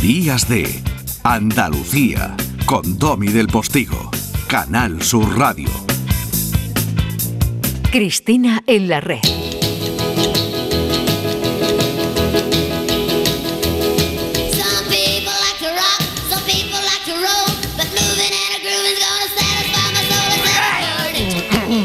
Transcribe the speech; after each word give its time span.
Días 0.00 0.48
de 0.48 0.82
Andalucía 1.24 2.34
con 2.64 2.98
Domi 2.98 3.28
del 3.28 3.48
Postigo, 3.48 4.10
Canal 4.46 5.02
Sur 5.02 5.38
Radio. 5.38 5.68
Cristina 7.92 8.62
en 8.66 8.88
la 8.88 9.02
red. 9.02 9.18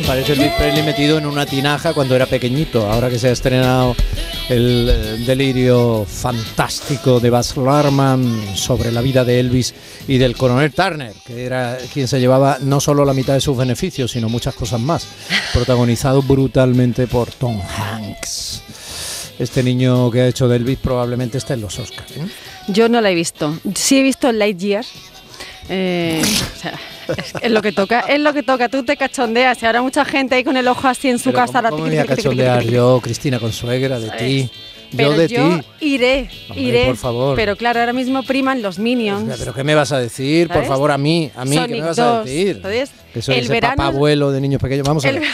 Parece 0.08 0.34
Elvis 0.34 0.52
Presley 0.58 0.84
metido 0.84 1.18
en 1.18 1.26
una 1.26 1.46
tinaja 1.46 1.94
cuando 1.94 2.16
era 2.16 2.28
pequeñito. 2.28 2.90
Ahora 2.90 3.10
que 3.10 3.20
se 3.20 3.28
ha 3.28 3.32
estrenado 3.32 3.94
el 4.50 4.90
eh, 4.90 5.24
delirio 5.26 6.06
fantástico 6.08 7.20
de 7.20 7.30
Baz 7.30 7.56
Luhrmann 7.58 8.56
sobre 8.56 8.92
la 8.92 9.02
vida 9.02 9.26
de 9.26 9.40
Elvis 9.40 9.74
y 10.08 10.18
del 10.18 10.36
coronel 10.36 10.74
Turner, 10.74 11.14
que 11.26 11.46
era 11.46 11.78
quien 11.94 12.08
se 12.08 12.20
llevaba 12.20 12.58
no 12.62 12.80
solo 12.80 13.06
la 13.06 13.14
mitad 13.14 13.34
de 13.34 13.42
sus 13.42 13.58
beneficios, 13.58 14.12
sino 14.12 14.30
muchas 14.30 14.56
cosas 14.56 14.80
más, 14.80 15.08
protagonizado 15.54 16.22
brutalmente 16.22 17.08
por 17.08 17.32
Tom 17.32 17.60
Hanks. 17.60 18.62
Este 19.40 19.64
niño 19.64 20.10
que 20.12 20.22
ha 20.22 20.28
hecho 20.28 20.48
de 20.48 20.58
Elvis 20.58 20.80
probablemente 20.80 21.38
esté 21.38 21.54
en 21.56 21.62
los 21.62 21.78
Oscars. 21.80 22.12
¿eh? 22.12 22.26
Yo 22.70 22.88
no 22.88 23.02
la 23.02 23.12
he 23.12 23.16
visto. 23.16 23.58
Sí 23.74 24.00
he 24.00 24.04
visto 24.04 24.32
Lightyear. 24.32 24.86
Eh, 25.70 26.22
o 26.24 26.60
sea, 26.60 26.80
es, 27.18 27.34
es 27.42 27.52
lo 27.52 27.62
que 27.62 27.72
toca, 27.72 28.02
es 28.02 28.20
lo 28.20 28.34
que 28.34 28.44
toca. 28.44 28.70
Tú 28.70 28.84
te 28.84 28.98
cachondeas 28.98 29.62
y 29.62 29.66
ahora 29.66 29.82
mucha 29.82 30.06
gente 30.06 30.36
ahí 30.36 30.44
con 30.44 30.58
el 30.58 30.68
ojo 30.68 30.88
así 30.88 31.10
en 31.10 31.18
su 31.20 31.32
Pero 31.32 31.38
casa. 31.40 31.62
¿Cómo, 31.62 31.70
cómo 31.78 31.84
me 31.84 31.90
voy 31.90 31.98
a 32.00 32.06
cachondear 32.06 32.64
yo, 32.64 33.00
Cristina 33.02 33.40
Consuegra, 33.40 34.00
de 34.00 34.10
ti? 34.12 34.50
Pero 34.96 35.12
yo 35.14 35.18
de 35.18 35.28
yo 35.28 35.60
ti. 35.60 35.66
iré, 35.94 36.30
Hombre, 36.50 36.64
iré. 36.64 36.86
por 36.86 36.98
favor. 36.98 37.36
Pero 37.36 37.56
claro, 37.56 37.80
ahora 37.80 37.94
mismo 37.94 38.24
priman 38.24 38.62
los 38.62 38.78
Minions. 38.80 39.36
¿Pero 39.40 39.54
qué 39.54 39.64
me 39.64 39.74
vas 39.76 39.92
a 39.92 40.00
decir? 40.00 40.48
Por 40.48 40.58
¿Sabes? 40.58 40.70
favor, 40.70 40.92
a 40.92 40.98
mí, 40.98 41.32
a 41.36 41.44
mí, 41.44 41.52
¿qué 41.56 41.62
Sonic 41.64 41.82
me 41.82 41.88
vas 41.88 41.96
2. 41.98 42.06
a 42.06 42.24
decir? 42.24 42.48
Entonces, 42.58 42.92
que 43.16 43.22
soy 43.22 43.36
el 43.36 43.46
ese 43.46 43.54
verano- 43.54 43.78
papá 43.78 43.88
abuelo 43.88 44.30
de 44.32 44.42
niños 44.42 44.62
pequeños. 44.62 44.86
Vamos 44.86 45.06
a 45.06 45.10
El- 45.10 45.20
ver. 45.22 45.30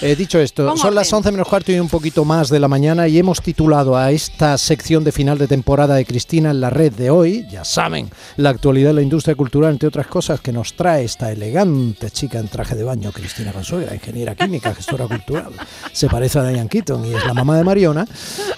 Eh, 0.00 0.16
dicho 0.16 0.38
esto, 0.40 0.76
son 0.76 0.94
las 0.94 1.08
orden. 1.08 1.18
11 1.18 1.30
menos 1.32 1.48
cuarto 1.48 1.70
y 1.72 1.78
un 1.78 1.88
poquito 1.88 2.24
más 2.24 2.48
de 2.48 2.58
la 2.60 2.66
mañana 2.68 3.08
y 3.08 3.18
hemos 3.18 3.40
titulado 3.42 3.96
a 3.96 4.10
esta 4.10 4.56
sección 4.58 5.04
de 5.04 5.12
final 5.12 5.36
de 5.38 5.46
temporada 5.48 5.94
de 5.94 6.04
Cristina 6.06 6.50
en 6.50 6.60
la 6.60 6.70
red 6.70 6.92
de 6.92 7.10
hoy, 7.10 7.46
ya 7.50 7.64
saben, 7.64 8.10
la 8.36 8.50
actualidad 8.50 8.90
de 8.90 8.94
la 8.94 9.02
industria 9.02 9.34
cultural, 9.34 9.72
entre 9.72 9.88
otras 9.88 10.06
cosas, 10.06 10.40
que 10.40 10.52
nos 10.52 10.74
trae 10.74 11.04
esta 11.04 11.30
elegante 11.32 12.10
chica 12.10 12.38
en 12.38 12.48
traje 12.48 12.74
de 12.74 12.84
baño, 12.84 13.12
Cristina 13.12 13.52
Consuegra, 13.52 13.94
ingeniera 13.94 14.34
química, 14.34 14.74
gestora 14.74 15.06
cultural. 15.06 15.52
Se 15.92 16.08
parece 16.08 16.38
a 16.38 16.44
Diane 16.48 16.68
Keaton 16.68 17.04
y 17.06 17.14
es 17.14 17.24
la 17.26 17.34
mamá 17.34 17.56
de 17.56 17.64
Mariona. 17.64 18.06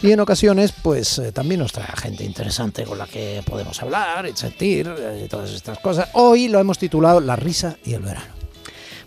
Y 0.03 0.11
en 0.13 0.20
ocasiones, 0.20 0.73
pues 0.83 1.19
eh, 1.19 1.33
también 1.33 1.61
nos 1.61 1.73
trae 1.73 1.87
gente 1.97 2.25
interesante 2.25 2.85
con 2.85 2.98
la 2.98 3.07
que 3.07 3.42
podemos 3.45 3.81
hablar 3.83 4.27
y 4.27 4.37
sentir 4.37 4.92
eh, 4.98 5.27
todas 5.31 5.51
estas 5.51 5.79
cosas. 5.79 6.09
Hoy 6.15 6.48
lo 6.48 6.59
hemos 6.59 6.79
titulado 6.79 7.20
La 7.20 7.37
risa 7.37 7.77
y 7.85 7.95
el 7.95 8.03
verano. 8.03 8.38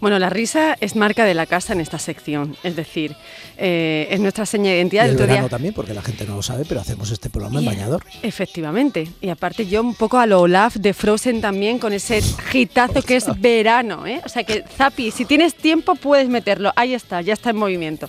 Bueno, 0.01 0.17
la 0.19 0.29
risa 0.29 0.75
es 0.81 0.95
marca 0.95 1.23
de 1.25 1.33
la 1.33 1.45
casa 1.45 1.73
en 1.73 1.79
esta 1.79 1.99
sección. 1.99 2.57
Es 2.63 2.75
decir, 2.75 3.15
eh, 3.57 4.07
es 4.09 4.19
nuestra 4.19 4.45
seña 4.45 4.71
de 4.71 4.77
identidad. 4.77 5.05
Y 5.05 5.09
el 5.11 5.15
día- 5.17 5.25
verano 5.27 5.47
también, 5.49 5.73
porque 5.73 5.93
la 5.93 6.01
gente 6.01 6.25
no 6.25 6.35
lo 6.35 6.41
sabe, 6.41 6.65
pero 6.67 6.81
hacemos 6.81 7.11
este 7.11 7.29
programa 7.29 7.59
en 7.59 7.65
bañador. 7.65 8.03
Efectivamente. 8.23 9.07
Y 9.21 9.29
aparte 9.29 9.67
yo 9.67 9.79
un 9.81 9.93
poco 9.95 10.17
a 10.17 10.25
lo 10.25 10.41
Olaf 10.41 10.75
de 10.77 10.93
Frozen 10.93 11.39
también 11.39 11.77
con 11.79 11.93
ese 11.93 12.21
hitazo 12.51 13.01
que 13.03 13.15
es 13.17 13.25
verano. 13.39 14.05
¿eh? 14.07 14.19
O 14.25 14.29
sea 14.29 14.43
que 14.43 14.63
Zapi, 14.75 15.11
si 15.11 15.25
tienes 15.25 15.53
tiempo 15.55 15.95
puedes 15.95 16.27
meterlo. 16.27 16.73
Ahí 16.75 16.93
está, 16.95 17.21
ya 17.21 17.33
está 17.33 17.51
en 17.51 17.57
movimiento. 17.57 18.07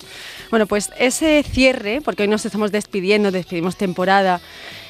Bueno, 0.49 0.65
pues 0.65 0.89
ese 0.97 1.43
cierre, 1.43 2.01
porque 2.01 2.23
hoy 2.23 2.27
nos 2.29 2.43
estamos 2.45 2.71
despidiendo, 2.71 3.29
despedimos 3.31 3.77
temporada. 3.77 4.41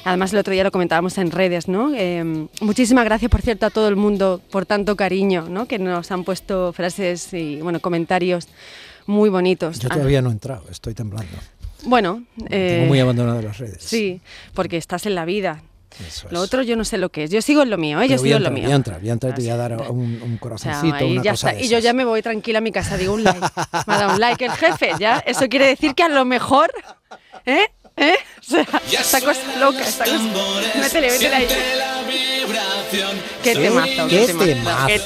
Además 0.04 0.32
el 0.32 0.38
otro 0.38 0.52
día 0.52 0.64
lo 0.64 0.70
comentábamos 0.70 1.16
en 1.18 1.30
redes, 1.30 1.66
¿no? 1.68 1.92
Eh, 1.94 2.46
muchísimas 2.60 3.04
gracias, 3.04 3.30
por 3.30 3.40
cierto, 3.42 3.66
a 3.66 3.70
todo 3.70 3.88
el 3.88 3.96
mundo 3.96 4.40
por 4.50 4.66
tanto 4.66 4.96
cariño, 4.96 5.46
¿no? 5.48 5.66
Que 5.66 5.78
nos 5.78 6.10
han 6.10 6.24
puesto 6.24 6.72
frases 6.72 7.32
y, 7.32 7.56
bueno, 7.62 7.80
comentarios 7.80 8.48
muy 9.06 9.30
bonitos. 9.30 9.78
Yo 9.78 9.88
Ah, 9.90 9.94
todavía 9.94 10.20
no 10.22 10.28
he 10.28 10.32
entrado, 10.32 10.64
estoy 10.70 10.94
temblando. 10.94 11.32
Bueno, 11.84 12.24
eh, 12.50 12.74
Tengo 12.76 12.88
muy 12.88 13.00
abandonado 13.00 13.40
las 13.42 13.58
redes. 13.58 13.82
Sí, 13.82 14.20
porque 14.54 14.76
estás 14.76 15.06
en 15.06 15.14
la 15.14 15.24
vida. 15.24 15.62
Eso 16.06 16.26
Lo 16.30 16.40
es. 16.42 16.46
otro 16.48 16.62
yo 16.62 16.74
no 16.76 16.84
sé 16.84 16.98
lo 16.98 17.10
que 17.10 17.24
es. 17.24 17.30
Yo 17.30 17.40
sigo 17.40 17.62
en 17.62 17.70
lo 17.70 17.78
mío, 17.78 18.00
¿eh? 18.00 18.08
Yo 18.08 18.18
sigo 18.18 18.36
en 18.36 18.42
lo 18.42 18.50
mío. 18.50 18.64
voy 18.64 18.72
a 18.72 18.76
entrar, 18.76 19.00
voy 19.00 19.10
a 19.10 19.12
entrar 19.12 19.32
y 19.32 19.34
te 19.36 19.42
voy 19.42 19.50
a 19.50 19.54
Ah, 19.54 19.56
dar 19.56 19.90
un, 19.92 20.00
un 20.00 20.22
O 20.22 20.28
sea, 20.28 20.38
corazoncito, 20.40 21.06
una 21.06 21.22
ya 21.22 21.30
cosa 21.32 21.50
está. 21.50 21.60
de 21.60 21.64
Y 21.64 21.68
yo 21.68 21.78
ya 21.78 21.92
me 21.92 22.04
voy 22.04 22.20
tranquila 22.20 22.58
a 22.58 22.62
mi 22.62 22.72
casa, 22.72 22.96
digo 22.96 23.14
un 23.14 23.22
like. 23.22 23.38
Me 23.86 23.94
ha 23.94 23.98
dado 23.98 24.14
un 24.14 24.20
like 24.20 24.44
el 24.44 24.50
jefe, 24.52 24.90
ya. 24.98 25.18
Eso 25.20 25.48
quiere 25.48 25.66
decir 25.68 25.94
que 25.94 26.02
a 26.02 26.08
lo 26.08 26.24
mejor, 26.24 26.72
¿eh? 27.46 27.66
¿Eh? 27.96 28.14
O 28.40 28.42
sea, 28.42 28.66
esta 29.00 29.20
cosa 29.20 29.40
loca, 29.60 29.80
esta 29.80 30.04
cosa. 30.04 30.18
Métele, 30.80 31.10
métele 31.12 31.34
ahí. 31.34 31.46
Qué 33.42 33.54
temazo, 33.54 34.06
Qué 34.08 34.18
qué 34.18 34.26
temazo. 34.26 34.46
temazo. 34.46 34.86
Qué 34.86 34.98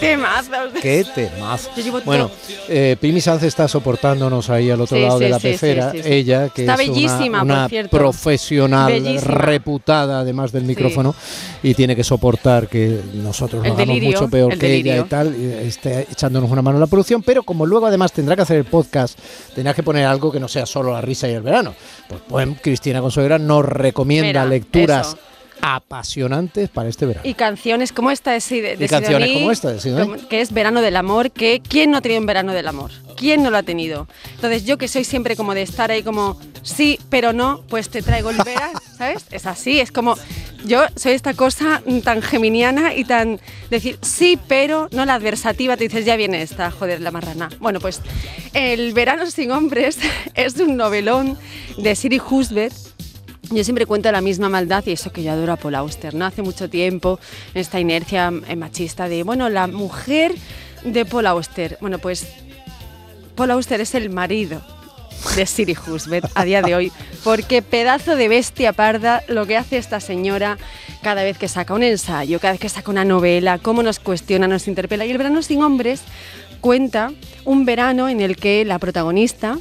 temazo. 1.05 1.71
¡Qué 1.75 1.85
temazo! 1.85 2.03
Bueno, 2.05 2.31
eh, 2.69 2.97
Pimi 3.01 3.21
Sanz 3.21 3.43
está 3.45 3.69
soportándonos 3.69 4.51
ahí 4.51 4.71
al 4.71 4.81
otro 4.81 4.97
Sí, 4.97 5.03
lado 5.03 5.19
de 5.19 5.29
la 5.29 5.39
sí, 5.41 5.49
pecera. 5.49 5.93
sí, 5.93 6.03
sí. 6.03 6.13
Ella, 6.13 6.49
que 6.49 6.63
Está 6.63 6.75
es 6.75 6.89
una- 6.89 6.95
bellísima, 6.95 7.43
una, 7.43 7.61
por 7.63 7.71
cierto. 7.71 7.97
profesional 7.97 8.93
Bellísima. 8.93 9.35
reputada, 9.35 10.21
además 10.21 10.53
del 10.53 10.65
micrófono, 10.65 11.15
y 11.63 11.75
tiene 11.75 11.95
que 11.97 12.05
soportar 12.05 12.69
que 12.69 13.01
nosotros 13.15 13.65
lo 13.67 13.73
hagamos 13.73 14.01
mucho 14.01 14.29
peor 14.29 14.53
el 14.55 14.59
que 14.59 14.75
ella 14.75 14.99
y 14.99 15.05
tal, 15.05 15.35
y 15.37 15.67
esté 15.67 16.07
echándonos 16.11 16.51
una 16.51 16.63
mano 16.63 16.77
en 16.77 16.81
la 16.81 16.87
producción. 16.87 17.23
Pero 17.23 17.43
como 17.45 17.67
luego 17.67 17.87
además 17.87 18.13
tendrá 18.13 18.35
que 18.37 18.43
hacer 18.43 18.57
el 18.59 18.65
podcast, 18.65 19.19
tendrá 19.55 19.75
que 19.75 19.83
poner 19.83 20.07
algo 20.07 20.31
que 20.33 20.41
no 20.41 20.49
sea 20.49 20.67
solo 20.67 20.93
la 20.93 21.01
risa 21.01 21.29
y 21.29 21.33
el 21.33 21.43
verano. 21.43 21.75
Pues, 22.09 22.21
pues 22.29 22.49
Cristina 22.79 23.01
Consuegra 23.01 23.39
nos 23.41 23.65
recomienda 23.65 24.27
Mira, 24.29 24.45
lecturas 24.47 25.09
eso. 25.09 25.19
apasionantes 25.61 26.69
para 26.69 26.89
este 26.89 27.07
verano. 27.07 27.29
Y 27.29 27.35
canciones 27.35 27.93
como 27.93 28.13
esta 28.13 28.31
de, 28.31 28.39
Sid- 28.39 28.77
de 28.79 28.85
Y 28.85 28.89
canciones 28.89 29.27
Sidoní, 29.29 29.41
como 29.41 29.51
esta 29.51 29.73
de 29.73 29.81
Sidoní. 29.81 30.23
que 30.29 30.41
es 30.41 30.53
Verano 30.53 30.81
del 30.81 30.95
Amor, 30.97 31.33
que 31.33 31.61
¿quién 31.69 31.91
no 31.91 31.99
ha 31.99 32.01
tenido 32.01 32.21
un 32.21 32.27
verano 32.27 32.53
del 32.53 32.69
amor? 32.69 32.93
¿Quién 33.17 33.43
no 33.43 33.51
lo 33.51 33.57
ha 33.59 33.65
tenido? 33.65 34.07
Entonces 34.37 34.65
yo 34.65 34.79
que 34.79 34.87
soy 34.87 35.03
siempre 35.03 35.35
como 35.35 35.55
de 35.55 35.63
estar 35.63 35.91
ahí 35.91 36.05
como 36.05 36.39
sí, 36.63 37.01
pero 37.11 37.33
no, 37.33 37.63
pues 37.69 37.89
te 37.89 38.01
traigo 38.01 38.31
el 38.31 38.37
verano, 38.45 38.79
¿sabes? 38.97 39.25
Es 39.33 39.45
así, 39.47 39.81
es 39.81 39.91
como 39.91 40.15
yo 40.65 40.83
soy 40.97 41.13
esta 41.13 41.35
cosa 41.35 41.83
tan 42.05 42.23
geminiana 42.23 42.95
y 42.95 43.05
tan 43.05 43.41
decir 43.71 43.99
sí, 44.03 44.39
pero 44.49 44.89
no 44.93 45.05
la 45.05 45.15
adversativa, 45.15 45.77
te 45.77 45.85
dices 45.85 46.05
ya 46.05 46.17
viene 46.17 46.43
esta, 46.43 46.71
joder, 46.71 47.01
la 47.01 47.11
marrana. 47.11 47.49
Bueno, 47.61 47.81
pues 47.81 48.01
El 48.53 48.93
verano 48.93 49.27
sin 49.31 49.51
hombres 49.51 49.99
es 50.35 50.57
un 50.57 50.77
novelón 50.77 51.39
de 51.77 51.95
Siri 51.95 52.21
Husbeth 52.21 52.89
yo 53.51 53.65
siempre 53.65 53.87
cuento 53.87 54.13
la 54.13 54.21
misma 54.21 54.51
maldad 54.51 54.85
y 54.87 54.93
eso 54.93 55.11
que 55.11 55.23
yo 55.23 55.33
adoro 55.33 55.55
a 55.55 55.57
Paul 55.57 55.75
Auster, 55.77 56.15
¿no? 56.15 56.27
Hace 56.27 56.43
mucho 56.43 56.69
tiempo 56.69 57.19
esta 57.55 57.81
inercia 57.81 58.31
eh, 58.47 58.57
machista 58.57 59.09
de, 59.09 59.23
bueno, 59.23 59.49
la 59.49 59.67
mujer 59.67 60.35
de 60.85 61.07
Paul 61.07 61.27
Auster. 61.27 61.79
Bueno, 61.81 61.99
pues 61.99 62.27
Paul 63.37 63.53
Auster 63.53 63.81
es 63.81 63.95
el 63.95 64.11
marido 64.11 64.61
de 65.37 65.47
Siri 65.47 65.77
Husbeth 65.77 66.25
a 66.35 66.45
día 66.45 66.63
de 66.63 66.75
hoy, 66.75 66.93
porque 67.25 67.63
pedazo 67.63 68.17
de 68.17 68.29
bestia 68.29 68.73
parda 68.73 69.23
lo 69.29 69.47
que 69.47 69.57
hace 69.57 69.77
esta 69.77 70.01
señora 70.01 70.59
cada 71.03 71.23
vez 71.23 71.39
que 71.39 71.49
saca 71.49 71.75
un 71.75 71.83
ensayo, 71.83 72.41
cada 72.41 72.53
vez 72.53 72.61
que 72.61 72.69
saca 72.69 72.91
una 72.91 73.05
novela, 73.05 73.59
cómo 73.59 73.83
nos 73.83 73.99
cuestiona, 73.99 74.49
nos 74.49 74.69
interpela. 74.69 75.07
Y 75.07 75.11
el 75.11 75.19
verano 75.19 75.43
sin 75.43 75.63
hombres 75.63 76.03
cuenta 76.61 77.13
un 77.45 77.65
verano 77.65 78.09
en 78.09 78.21
el 78.21 78.37
que 78.37 78.65
la 78.65 78.79
protagonista 78.79 79.59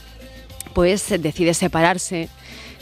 pues 0.73 1.09
decide 1.09 1.53
separarse 1.53 2.29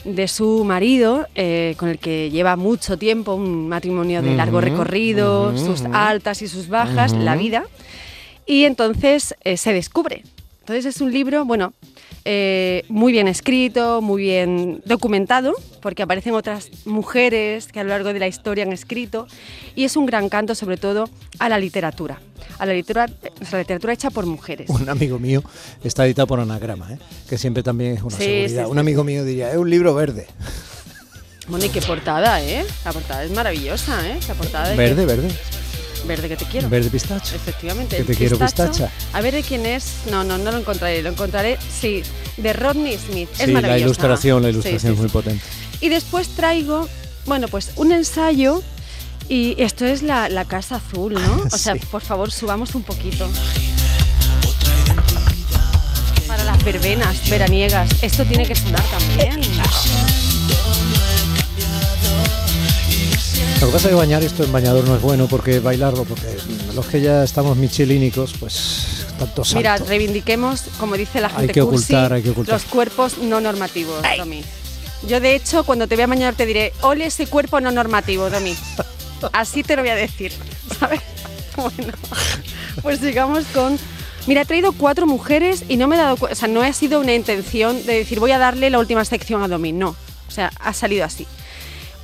de 0.04 0.28
su 0.28 0.64
marido, 0.64 1.26
eh, 1.34 1.74
con 1.78 1.88
el 1.88 1.98
que 1.98 2.30
lleva 2.30 2.56
mucho 2.56 2.96
tiempo, 2.96 3.34
un 3.34 3.68
matrimonio 3.68 4.22
de 4.22 4.36
largo 4.36 4.60
recorrido, 4.60 5.56
sus 5.56 5.82
altas 5.92 6.42
y 6.42 6.48
sus 6.48 6.68
bajas, 6.68 7.12
la 7.12 7.34
vida, 7.34 7.64
y 8.46 8.64
entonces 8.64 9.34
eh, 9.42 9.56
se 9.56 9.72
descubre. 9.72 10.22
Entonces 10.66 10.96
es 10.96 11.00
un 11.00 11.12
libro, 11.12 11.44
bueno, 11.44 11.74
eh, 12.24 12.82
muy 12.88 13.12
bien 13.12 13.28
escrito, 13.28 14.02
muy 14.02 14.20
bien 14.22 14.82
documentado, 14.84 15.52
porque 15.80 16.02
aparecen 16.02 16.34
otras 16.34 16.70
mujeres 16.84 17.68
que 17.68 17.78
a 17.78 17.84
lo 17.84 17.90
largo 17.90 18.12
de 18.12 18.18
la 18.18 18.26
historia 18.26 18.64
han 18.64 18.72
escrito, 18.72 19.28
y 19.76 19.84
es 19.84 19.96
un 19.96 20.06
gran 20.06 20.28
canto 20.28 20.56
sobre 20.56 20.76
todo 20.76 21.08
a 21.38 21.48
la 21.48 21.56
literatura, 21.60 22.18
a 22.58 22.66
la 22.66 22.72
literatura, 22.72 23.16
la 23.52 23.58
literatura 23.60 23.92
hecha 23.92 24.10
por 24.10 24.26
mujeres. 24.26 24.68
Un 24.68 24.88
amigo 24.88 25.20
mío 25.20 25.40
está 25.84 26.04
editado 26.04 26.26
por 26.26 26.40
Anagrama, 26.40 26.94
¿eh? 26.94 26.98
que 27.28 27.38
siempre 27.38 27.62
también 27.62 27.92
es 27.98 28.02
una 28.02 28.16
Sí, 28.16 28.24
seguridad. 28.24 28.64
sí, 28.64 28.70
un 28.72 28.78
amigo 28.80 29.04
mío 29.04 29.24
diría, 29.24 29.52
es 29.52 29.58
un 29.58 29.70
libro 29.70 29.94
verde. 29.94 30.26
Bueno, 31.46 31.64
y 31.64 31.68
qué 31.68 31.80
portada, 31.80 32.42
¿eh? 32.42 32.64
La 32.84 32.92
portada 32.92 33.22
es 33.22 33.30
maravillosa, 33.30 34.04
¿eh? 34.04 34.18
La 34.26 34.34
portada 34.34 34.70
de 34.70 34.74
Verde, 34.76 35.06
verde. 35.06 35.28
Verde 36.06 36.28
que 36.28 36.36
te 36.36 36.44
quiero. 36.44 36.68
Verde 36.68 36.90
pistacho. 36.90 37.34
Efectivamente. 37.34 37.96
Que 37.98 38.04
te 38.04 38.14
quiero 38.14 38.38
pistacha. 38.38 38.90
A 39.12 39.20
ver 39.20 39.34
de 39.34 39.42
quién 39.42 39.66
es. 39.66 39.84
No, 40.10 40.24
no, 40.24 40.38
no 40.38 40.50
lo 40.52 40.58
encontraré. 40.58 41.02
Lo 41.02 41.10
encontraré, 41.10 41.58
sí, 41.80 42.02
de 42.36 42.52
Rodney 42.52 42.96
Smith. 42.98 43.28
Es 43.32 43.38
Sí, 43.38 43.46
la 43.46 43.60
maravillosa. 43.60 43.84
ilustración, 43.86 44.42
la 44.42 44.50
ilustración 44.50 44.80
sí, 44.80 44.94
es 44.94 44.98
muy 44.98 45.08
potente. 45.08 45.44
Y 45.80 45.88
después 45.88 46.28
traigo, 46.28 46.88
bueno, 47.26 47.48
pues 47.48 47.70
un 47.76 47.92
ensayo. 47.92 48.62
Y 49.28 49.60
esto 49.60 49.84
es 49.84 50.02
la, 50.02 50.28
la 50.28 50.44
Casa 50.44 50.76
Azul, 50.76 51.14
¿no? 51.14 51.42
O 51.52 51.58
sea, 51.58 51.74
por 51.90 52.00
favor, 52.02 52.30
subamos 52.30 52.74
un 52.76 52.84
poquito. 52.84 53.28
Para 56.28 56.44
las 56.44 56.62
verbenas 56.64 57.28
veraniegas. 57.28 57.88
Esto 58.02 58.24
tiene 58.24 58.46
que 58.46 58.54
sonar 58.54 58.82
también. 58.84 59.40
Lo 63.66 63.72
que 63.72 63.78
pasa 63.78 63.88
es 63.88 63.94
que 63.94 63.96
bañar 63.96 64.22
esto 64.22 64.44
en 64.44 64.52
bañador 64.52 64.84
no 64.86 64.94
es 64.94 65.02
bueno 65.02 65.26
porque 65.26 65.58
bailarlo, 65.58 66.04
porque 66.04 66.36
los 66.72 66.86
que 66.86 67.00
ya 67.00 67.24
estamos 67.24 67.56
michelínicos, 67.56 68.34
pues 68.38 69.04
tanto 69.18 69.44
salto. 69.44 69.56
Mira, 69.56 69.76
reivindiquemos, 69.78 70.66
como 70.78 70.96
dice 70.96 71.20
la 71.20 71.26
Hay 71.26 71.34
gente 71.34 71.54
que 71.54 71.62
cursi, 71.62 71.92
ocultar, 71.92 72.12
hay 72.12 72.22
que 72.22 72.30
ocultar. 72.30 72.54
los 72.54 72.62
cuerpos 72.62 73.18
no 73.18 73.40
normativos, 73.40 74.04
Domi. 74.18 74.44
Yo, 75.08 75.18
de 75.18 75.34
hecho, 75.34 75.64
cuando 75.64 75.88
te 75.88 75.96
voy 75.96 76.04
a 76.04 76.06
bañar 76.06 76.36
te 76.36 76.46
diré, 76.46 76.74
ole 76.82 77.06
ese 77.06 77.26
cuerpo 77.26 77.60
no 77.60 77.72
normativo, 77.72 78.30
Domi. 78.30 78.54
Así 79.32 79.64
te 79.64 79.74
lo 79.74 79.82
voy 79.82 79.90
a 79.90 79.96
decir, 79.96 80.32
¿sabes? 80.78 81.00
Bueno, 81.56 81.92
pues 82.82 83.00
sigamos 83.00 83.46
con... 83.46 83.80
Mira, 84.28 84.42
he 84.42 84.44
traído 84.44 84.70
cuatro 84.74 85.08
mujeres 85.08 85.64
y 85.68 85.76
no 85.76 85.88
me 85.88 85.96
he 85.96 85.98
dado 85.98 86.16
cuenta, 86.16 86.34
o 86.34 86.38
sea, 86.38 86.46
no 86.46 86.62
ha 86.62 86.72
sido 86.72 87.00
una 87.00 87.14
intención 87.14 87.84
de 87.84 87.94
decir 87.94 88.20
voy 88.20 88.30
a 88.30 88.38
darle 88.38 88.70
la 88.70 88.78
última 88.78 89.04
sección 89.04 89.42
a 89.42 89.48
Domi, 89.48 89.72
no. 89.72 89.96
O 90.28 90.30
sea, 90.30 90.52
ha 90.60 90.72
salido 90.72 91.04
así. 91.04 91.26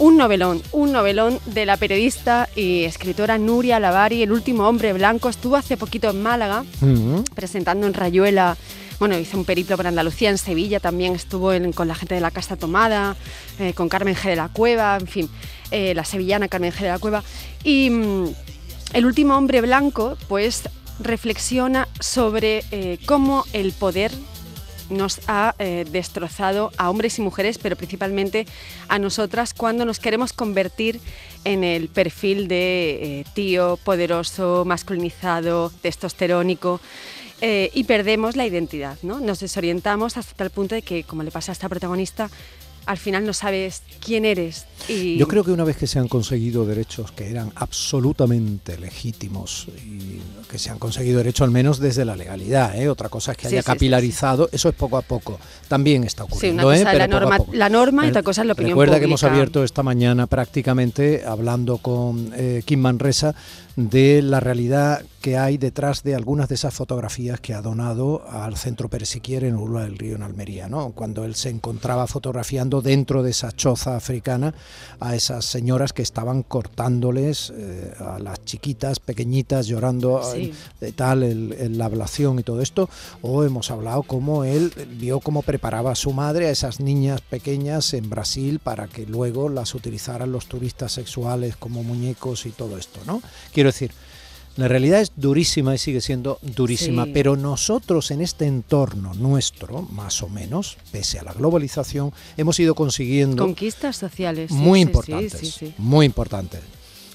Un 0.03 0.17
novelón, 0.17 0.61
un 0.73 0.91
novelón 0.91 1.39
de 1.47 1.65
la 1.65 1.77
periodista 1.77 2.49
y 2.57 2.83
escritora 2.83 3.39
Nuria 3.39 3.79
Lavari, 3.79 4.21
El 4.25 4.33
último 4.33 4.67
hombre 4.67 4.93
blanco, 4.93 5.29
estuvo 5.29 5.55
hace 5.55 5.77
poquito 5.77 6.11
en 6.11 6.21
Málaga 6.21 6.65
Mm. 6.81 7.21
presentando 7.37 7.87
en 7.87 7.95
Rayuela. 7.95 8.57
Bueno, 8.99 9.17
hizo 9.17 9.39
un 9.39 9.45
periplo 9.45 9.77
por 9.77 9.87
Andalucía, 9.87 10.29
en 10.31 10.39
Sevilla 10.39 10.81
también 10.81 11.15
estuvo 11.15 11.53
en- 11.53 11.73
con 11.73 11.87
la 11.87 11.95
gente 11.95 12.17
de 12.17 12.21
la 12.21 12.33
Casta 12.33 12.57
Tomada, 12.57 13.15
eh, 13.61 13.75
con 13.75 13.89
Carmen 13.89 14.17
G 14.17 14.31
de 14.31 14.35
la 14.37 14.49
Cueva, 14.49 14.97
en 15.01 15.07
fin, 15.07 15.29
eh, 15.71 15.95
la 15.95 16.05
sevillana 16.05 16.49
Carmen 16.49 16.73
G 16.73 16.81
de 16.81 16.89
la 16.89 16.99
Cueva. 16.99 17.23
Y 17.63 17.89
mm, 17.91 18.25
el 18.95 19.07
último 19.07 19.37
hombre 19.37 19.61
blanco, 19.61 20.17
pues 20.27 20.63
reflexiona 20.99 21.87
sobre 22.01 22.65
eh, 22.73 22.99
cómo 23.07 23.45
el 23.53 23.71
poder 23.71 24.11
nos 24.93 25.21
ha 25.27 25.55
eh, 25.59 25.85
destrozado 25.91 26.71
a 26.77 26.91
hombres 26.91 27.19
y 27.19 27.23
mujeres, 27.23 27.59
pero 27.59 27.77
principalmente 27.77 28.47
a 28.89 28.99
nosotras 28.99 29.55
cuando 29.55 29.85
nos 29.85 29.99
queremos 29.99 30.33
convertir 30.33 31.01
en 31.45 31.65
el 31.65 31.89
perfil 31.89 32.49
de 32.49 33.21
eh, 33.21 33.25
tío 33.35 33.79
poderoso, 33.85 34.65
masculinizado, 34.65 35.71
testosterónico. 35.83 36.81
eh, 37.45 37.71
y 37.75 37.85
perdemos 37.85 38.37
la 38.37 38.47
identidad, 38.47 38.97
¿no? 39.03 39.19
Nos 39.19 39.41
desorientamos 39.41 40.17
hasta 40.17 40.33
tal 40.35 40.51
punto 40.51 40.77
de 40.77 40.83
que, 40.83 41.03
como 41.03 41.25
le 41.25 41.33
pasa 41.33 41.51
a 41.51 41.55
esta 41.55 41.69
protagonista, 41.69 42.31
al 42.87 42.99
final 42.99 43.25
no 43.25 43.33
sabes 43.33 43.83
quién 44.05 44.25
eres. 44.25 44.67
Y 44.89 45.17
Yo 45.17 45.29
creo 45.29 45.45
que 45.45 45.53
una 45.53 45.65
vez 45.65 45.77
que 45.77 45.87
se 45.87 45.99
han 45.99 46.09
conseguido 46.09 46.65
derechos 46.67 47.13
que 47.13 47.31
eran 47.31 47.53
absolutamente 47.55 48.77
legítimos 48.79 49.69
y 49.87 50.21
que 50.51 50.59
se 50.59 50.71
han 50.71 50.79
conseguido 50.79 51.19
derechos 51.19 51.45
al 51.45 51.51
menos 51.51 51.79
desde 51.79 52.05
la 52.05 52.17
legalidad, 52.17 52.77
¿eh? 52.81 52.89
otra 52.89 53.09
cosa 53.09 53.33
es 53.33 53.39
que 53.39 53.49
Sí, 53.49 53.55
haya 53.55 53.63
sí, 53.63 53.67
sí, 53.67 53.73
capilarizado, 53.73 54.49
eso 54.53 54.69
es 54.69 54.75
poco 54.75 54.97
a 54.97 55.03
poco, 55.03 55.39
también 55.69 56.05
está 56.05 56.25
ocurriendo. 56.25 56.67
una 56.67 56.77
¿eh? 56.77 56.81
cosa 56.81 56.93
la 56.95 57.07
Pero 57.07 57.21
norma, 57.21 57.39
la 57.53 57.69
norma 57.69 58.07
y 58.07 58.09
otra 58.11 58.23
cosa 58.23 58.41
es 58.43 58.47
la 58.49 58.53
opinión 58.55 58.71
Recuerda 58.71 58.99
que 58.99 59.05
hemos 59.07 59.23
abierto 59.25 59.65
esta 59.65 59.83
mañana 59.83 60.27
prácticamente 60.27 61.23
hablando 61.27 61.79
con 61.79 62.33
eh, 62.37 62.63
Kim 62.65 62.81
Manresa 62.81 63.35
de 63.77 64.21
la 64.23 64.41
realidad 64.41 65.03
que 65.23 65.39
hay 65.39 65.57
detrás 65.57 66.03
de 66.03 66.15
algunas 66.17 66.49
de 66.49 66.57
esas 66.57 66.75
fotografías 66.75 67.41
que 67.41 67.55
ha 67.55 67.63
donado 67.63 68.29
al 68.29 68.57
Centro 68.57 68.89
Peresiquier 68.91 69.45
en 69.45 69.55
Urba 69.57 69.85
del 69.85 69.97
Río 69.97 70.17
en 70.17 70.23
Almería, 70.25 70.69
¿no? 70.69 70.91
Cuando 70.91 71.25
él 71.25 71.37
se 71.37 71.49
encontraba 71.49 72.07
fotografiando 72.09 72.83
dentro 72.83 73.23
de 73.23 73.31
esa 73.31 73.53
choza 73.53 73.97
africana 73.97 74.53
a 74.99 75.15
esas 75.15 75.45
señoras 75.45 75.93
que 75.93 76.03
estaban 76.03 76.43
cortándoles 76.43 77.53
eh, 77.57 77.95
a 78.01 78.19
las 78.19 78.45
chiquitas 78.45 78.99
pequeñitas 78.99 79.67
llorando 79.69 80.21
Sí. 80.25 80.53
de 80.81 80.93
tal 80.93 81.23
el- 81.23 81.53
el- 81.53 81.79
la 81.79 81.85
ablación 81.87 82.41
y 82.41 82.43
todo 82.43 82.61
esto 82.61 82.91
o 83.23 83.45
hemos 83.45 83.71
hablado 83.71 84.03
cómo 84.03 84.43
él 84.45 84.73
vio 84.99 85.21
cómo 85.21 85.43
preparaba 85.43 85.93
a 85.93 85.95
su 85.95 86.13
madre 86.13 86.49
a 86.49 86.51
esas 86.51 86.81
niñas 86.81 87.21
pequeñas 87.21 87.95
en 87.95 88.11
Brasil 88.11 88.59
para 88.59 88.89
que 88.89 89.07
luego 89.07 89.49
las 89.49 89.75
utilizaran 89.77 90.33
los 90.33 90.47
turistas 90.47 90.91
sexuales 90.91 91.57
como 91.57 91.85
muñecos 91.85 92.45
y 92.47 92.51
todo 92.51 92.77
esto, 92.77 92.99
¿no? 93.07 93.23
Quiero 93.55 93.69
decir, 93.69 93.93
la 94.57 94.69
realidad 94.69 95.01
es 95.01 95.13
durísima 95.17 95.75
y 95.75 95.79
sigue 95.79 96.01
siendo 96.01 96.39
durísima, 96.43 97.05
Sí. 97.05 97.11
pero 97.15 97.37
nosotros 97.37 98.11
en 98.11 98.21
este 98.21 98.47
entorno 98.47 99.15
nuestro, 99.15 99.83
más 99.83 100.23
o 100.23 100.29
menos, 100.29 100.77
pese 100.91 101.19
a 101.19 101.23
la 101.23 101.33
globalización, 101.33 102.13
hemos 102.37 102.59
ido 102.61 102.75
consiguiendo 102.75 103.43
Conquistas 103.45 103.97
sociales. 103.97 104.51
muy 104.51 104.81
sí, 104.81 104.83
importantes, 104.83 105.55
sí. 105.59 105.75
muy 105.79 106.05
importantes, 106.07 106.61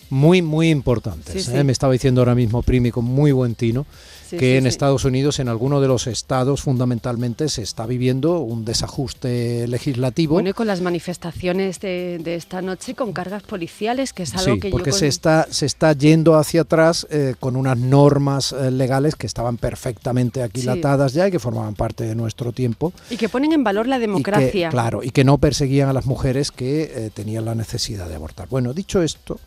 muy, 0.09 0.41
muy 0.41 0.69
importantes. 0.69 1.43
Sí, 1.45 1.51
¿eh? 1.51 1.57
sí. 1.59 1.63
Me 1.63 1.71
estaba 1.71 1.93
diciendo 1.93 2.21
ahora 2.21 2.35
mismo 2.35 2.61
Primi 2.63 2.91
con 2.91 3.05
muy 3.05 3.31
buen 3.31 3.55
tino 3.55 3.85
Sí, 4.29 4.35
que 4.37 4.57
en. 4.57 4.67
Estados 4.67 5.05
Unidos, 5.05 5.39
en 5.39 5.47
alguno 5.47 5.79
de 5.79 5.87
los 5.87 6.05
estados, 6.05 6.61
fundamentalmente 6.61 7.47
se 7.47 7.61
está 7.61 7.85
viviendo 7.85 8.39
un 8.41 8.65
desajuste 8.65 9.67
legislativo. 9.69 10.33
Bueno, 10.33 10.49
y 10.49 10.53
con 10.53 10.67
las 10.67 10.81
manifestaciones 10.81 11.79
de, 11.79 12.19
de 12.21 12.35
esta 12.35 12.61
noche 12.61 12.93
con 12.93 13.13
cargas 13.13 13.43
policiales, 13.43 14.11
que 14.11 14.23
es 14.23 14.35
algo 14.35 14.55
Sí, 14.55 14.59
que 14.59 14.69
porque 14.69 14.89
yo... 14.89 14.91
con- 14.91 14.99
se 14.99 15.07
está 15.07 15.47
se 15.49 15.65
está 15.65 15.93
yendo 15.93 16.35
hacia 16.35 16.61
atrás 16.61 17.07
eh, 17.09 17.35
con 17.39 17.55
unas 17.55 17.77
normas 17.77 18.51
eh, 18.51 18.69
legales 18.69 19.15
que 19.15 19.27
estaban 19.27 19.55
perfectamente 19.55 20.43
aquilatadas 20.43 21.13
ya 21.13 21.27
y 21.27 21.31
que 21.31 21.39
formaban 21.39 21.75
parte 21.75 22.03
de 22.03 22.13
nuestro 22.15 22.51
tiempo 22.51 22.91
Y 23.09 23.15
que 23.17 23.29
ponen 23.29 23.53
en 23.53 23.63
valor 23.63 23.87
la 23.87 23.95
y 23.95 23.99
que, 23.99 24.07
democracia. 24.07 24.69
claro 24.69 25.03
y 25.03 25.11
que 25.11 25.23
no 25.23 25.37
perseguían 25.37 25.87
a 25.89 25.93
las 25.93 26.05
mujeres 26.05 26.51
que 26.51 26.83
eh, 26.83 27.11
tenían 27.13 27.45
la 27.45 27.55
necesidad 27.55 28.09
de 28.09 28.15
abortar. 28.15 28.47
Bueno, 28.49 28.73
dicho 28.73 29.01
esto, 29.01 29.39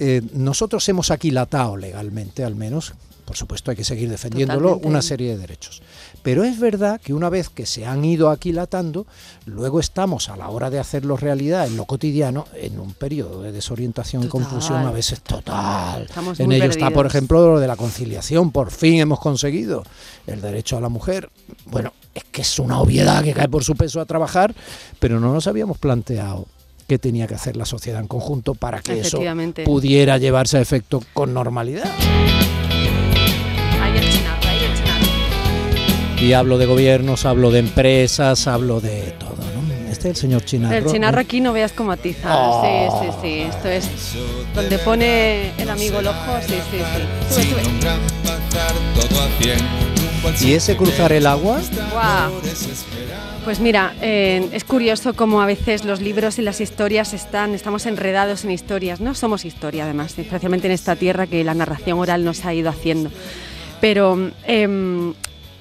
eh, 0.00 0.22
nosotros 0.32 0.88
hemos 0.88 1.10
aquilatado 1.10 1.76
legalmente, 1.76 2.42
al 2.42 2.54
menos, 2.54 2.94
por 3.26 3.36
supuesto 3.36 3.70
hay 3.70 3.76
que 3.76 3.84
seguir 3.84 4.08
defendiéndolo, 4.08 4.60
Totalmente. 4.60 4.88
una 4.88 5.02
serie 5.02 5.32
de 5.32 5.38
derechos. 5.38 5.82
Pero 6.22 6.42
es 6.42 6.58
verdad 6.58 6.98
que 7.00 7.12
una 7.12 7.28
vez 7.28 7.50
que 7.50 7.66
se 7.66 7.84
han 7.84 8.02
ido 8.02 8.30
aquilatando, 8.30 9.06
luego 9.44 9.78
estamos 9.78 10.30
a 10.30 10.36
la 10.36 10.48
hora 10.48 10.70
de 10.70 10.78
hacerlos 10.78 11.20
realidad 11.20 11.66
en 11.66 11.76
lo 11.76 11.84
cotidiano 11.84 12.46
en 12.54 12.80
un 12.80 12.94
periodo 12.94 13.42
de 13.42 13.52
desorientación 13.52 14.22
Total, 14.22 14.40
y 14.40 14.44
confusión 14.44 14.86
a 14.86 14.90
veces 14.90 15.20
total. 15.20 16.08
En 16.38 16.50
ello 16.50 16.64
está, 16.64 16.90
por 16.90 17.04
ejemplo, 17.04 17.54
lo 17.54 17.60
de 17.60 17.68
la 17.68 17.76
conciliación. 17.76 18.52
Por 18.52 18.70
fin 18.70 19.00
hemos 19.00 19.20
conseguido 19.20 19.84
el 20.26 20.40
derecho 20.40 20.78
a 20.78 20.80
la 20.80 20.88
mujer. 20.88 21.28
Bueno, 21.66 21.92
es 22.14 22.24
que 22.24 22.40
es 22.40 22.58
una 22.58 22.80
obviedad 22.80 23.22
que 23.22 23.34
cae 23.34 23.48
por 23.48 23.64
su 23.64 23.76
peso 23.76 24.00
a 24.00 24.06
trabajar, 24.06 24.54
pero 24.98 25.20
no 25.20 25.32
nos 25.32 25.46
habíamos 25.46 25.76
planteado 25.76 26.46
qué 26.90 26.98
tenía 26.98 27.28
que 27.28 27.34
hacer 27.36 27.56
la 27.56 27.66
sociedad 27.66 28.00
en 28.00 28.08
conjunto 28.08 28.56
para 28.56 28.80
que 28.80 28.98
eso 28.98 29.20
pudiera 29.64 30.18
llevarse 30.18 30.58
a 30.58 30.60
efecto 30.60 31.00
con 31.12 31.32
normalidad. 31.32 31.88
Ahí 33.80 33.96
el 33.96 34.10
chinarro, 34.10 34.48
ahí 34.48 34.64
el 34.64 34.74
chinarro. 34.74 36.20
Y 36.20 36.32
hablo 36.32 36.58
de 36.58 36.66
gobiernos, 36.66 37.26
hablo 37.26 37.52
de 37.52 37.60
empresas, 37.60 38.48
hablo 38.48 38.80
de 38.80 39.14
todo, 39.20 39.36
¿no? 39.36 39.72
Este 39.88 40.08
es 40.08 40.16
el 40.16 40.16
señor 40.16 40.44
Chinarro. 40.44 40.74
El 40.74 40.86
chinarro 40.86 41.18
¿no? 41.18 41.20
aquí 41.20 41.40
no 41.40 41.52
veas 41.52 41.70
cómo 41.70 41.92
atiza. 41.92 42.28
Oh. 42.36 42.60
Sí, 42.64 42.88
sí, 43.00 43.12
sí. 43.22 43.42
Esto 43.42 43.68
es 43.68 43.88
donde 44.52 44.76
pone 44.78 45.52
el 45.62 45.70
amigo 45.70 46.00
el 46.00 46.08
ojo. 46.08 46.40
Sí, 46.44 46.54
sí, 46.72 46.78
sí. 46.78 46.82
Sube, 47.32 47.62
sube. 50.34 50.44
¿Y 50.44 50.54
ese 50.54 50.76
cruzar 50.76 51.12
el 51.12 51.28
agua? 51.28 51.60
Guau. 51.92 52.32
Pues 53.44 53.58
mira, 53.58 53.94
eh, 54.02 54.50
es 54.52 54.64
curioso 54.64 55.14
cómo 55.14 55.40
a 55.40 55.46
veces 55.46 55.86
los 55.86 56.02
libros 56.02 56.38
y 56.38 56.42
las 56.42 56.60
historias 56.60 57.14
están, 57.14 57.54
estamos 57.54 57.86
enredados 57.86 58.44
en 58.44 58.50
historias. 58.50 59.00
No 59.00 59.14
somos 59.14 59.46
historia, 59.46 59.84
además, 59.84 60.18
especialmente 60.18 60.66
en 60.66 60.74
esta 60.74 60.94
tierra 60.94 61.26
que 61.26 61.42
la 61.42 61.54
narración 61.54 61.98
oral 61.98 62.22
nos 62.22 62.44
ha 62.44 62.52
ido 62.52 62.68
haciendo. 62.68 63.10
Pero 63.80 64.30
em, 64.46 65.14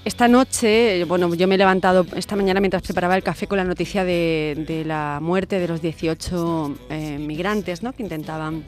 esta 0.04 0.28
noche, 0.28 1.06
bueno, 1.06 1.34
yo 1.36 1.48
me 1.48 1.56
he 1.56 1.58
levantado 1.58 2.06
esta 2.16 2.36
mañana 2.36 2.60
mientras 2.60 2.84
preparaba 2.84 3.16
el 3.16 3.24
café 3.24 3.48
con 3.48 3.58
la 3.58 3.64
noticia 3.64 4.04
de, 4.04 4.84
la 4.86 5.20
muerte 5.22 5.58
de 5.60 5.68
los 5.70 5.82
18 5.82 6.76
eh, 6.90 7.18
migrantes 7.18 7.82
¿no? 7.82 7.94
que 7.94 8.04
intentaban 8.04 8.66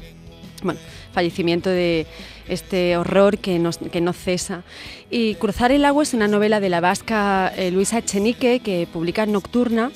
bueno, 0.64 0.80
fallecimiento 1.14 1.70
de 1.70 2.06
este 2.48 2.98
horror 2.98 3.38
que, 3.38 3.60
nos- 3.60 3.78
que 3.78 4.02
no 4.02 4.14
cesa. 4.14 4.64
Y 5.10 5.36
Cruzar 5.36 5.72
el 5.72 5.86
agua 5.86 6.04
es 6.04 6.14
una 6.14 6.28
novela 6.28 6.60
de 6.60 6.70
la 6.70 6.80
vasca 6.82 7.52
eh, 7.56 7.72
Luisa 7.72 8.00
Echenique 8.00 8.60
que 8.60 8.88
publica 8.92 9.26
Nocturna 9.26 9.92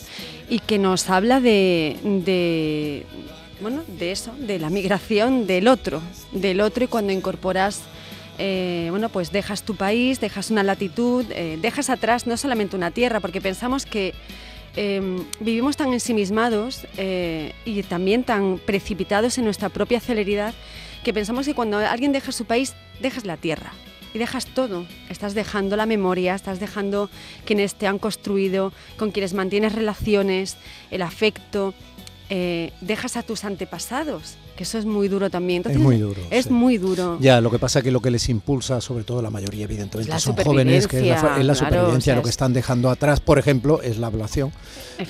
y 0.50 0.60
que 0.60 0.78
nos 0.78 1.10
habla 1.10 1.40
de, 1.42 1.98
de, 2.26 3.06
bueno, 3.62 3.84
de 4.00 4.12
eso, 4.12 4.32
de 4.38 4.60
la 4.60 4.70
migración 4.70 5.48
del 5.48 5.68
otro, 5.68 6.02
del 6.32 6.62
otro 6.62 6.84
y 6.84 6.88
cuando 6.88 7.12
incorporas 7.14 7.82
eh, 8.38 8.88
bueno, 8.90 9.08
pues 9.10 9.32
dejas 9.32 9.64
tu 9.64 9.76
país, 9.76 10.20
dejas 10.20 10.52
una 10.52 10.62
latitud, 10.62 11.26
eh, 11.32 11.58
dejas 11.62 11.90
atrás 11.90 12.28
no 12.28 12.36
solamente 12.36 12.76
una 12.76 12.92
tierra, 12.92 13.22
porque 13.22 13.40
pensamos 13.40 13.86
que 13.86 14.14
eh, 14.76 15.02
vivimos 15.40 15.78
tan 15.78 15.94
ensimismados 15.94 16.86
eh, 16.98 17.54
y 17.66 17.84
también 17.84 18.24
tan 18.24 18.60
precipitados 18.60 19.38
en 19.38 19.46
nuestra 19.46 19.70
propia 19.70 20.00
celeridad 20.00 20.54
que 21.04 21.14
pensamos 21.14 21.46
que 21.46 21.54
cuando 21.54 21.78
alguien 21.78 22.12
deja 22.12 22.32
su 22.32 22.46
país, 22.46 22.74
dejas 23.00 23.26
la 23.26 23.38
tierra 23.38 23.72
y 24.14 24.18
dejas 24.18 24.46
todo. 24.48 24.86
Estás 25.10 25.34
dejando 25.34 25.76
la 25.76 25.86
memoria, 25.86 26.36
estás 26.36 26.60
dejando 26.60 27.10
quienes 27.46 27.76
te 27.76 27.88
han 27.88 28.00
construido, 28.00 28.74
con 28.98 29.12
quienes 29.12 29.34
mantienes 29.34 29.74
relaciones, 29.74 30.58
el 30.92 31.02
afecto, 31.02 31.74
eh, 32.30 32.72
dejas 32.82 33.18
a 33.18 33.24
tus 33.24 33.46
antepasados 33.46 34.38
que 34.56 34.64
eso 34.64 34.78
es 34.78 34.86
muy 34.86 35.08
duro 35.08 35.30
también. 35.30 35.64
Es 35.68 35.78
muy 35.78 35.98
duro, 35.98 36.22
Es 36.32 36.46
sí. 36.46 36.52
muy 36.54 36.78
duro. 36.78 37.18
Ya, 37.20 37.42
lo 37.42 37.52
que 37.52 37.60
pasa 37.60 37.80
es 37.80 37.84
que 37.84 37.92
lo 37.92 38.02
que 38.02 38.12
les 38.12 38.28
impulsa, 38.30 38.80
sobre 38.82 39.04
todo 39.04 39.22
la 39.22 39.30
mayoría, 39.30 39.66
evidentemente, 39.66 40.10
La 40.12 40.20
son 40.20 40.36
jóvenes, 40.36 40.88
que 40.88 41.00
es 41.02 41.06
la, 41.08 41.18
supervivencia, 41.18 41.40
es 41.42 41.46
la 41.46 41.54
claro, 41.54 41.56
supervivencia, 41.56 41.96
o 41.96 42.02
sea, 42.14 42.16
lo 42.16 42.22
que 42.22 42.30
es- 42.30 42.34
están 42.34 42.54
dejando 42.54 42.90
atrás, 42.90 43.20
por 43.20 43.38
ejemplo, 43.40 43.82
es 43.82 43.98
la 43.98 44.08
ablación. 44.08 44.52